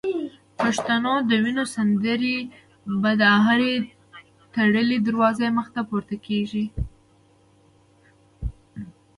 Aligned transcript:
پښتون 0.59 1.05
د 1.29 1.31
وینو 1.43 1.65
سندري 1.75 2.37
به 3.01 3.11
د 3.21 3.23
هري 3.45 3.73
تړلي 4.55 4.97
دروازې 5.07 5.47
مخته 5.57 5.81
پورته 5.89 6.15
کیږي 6.25 6.65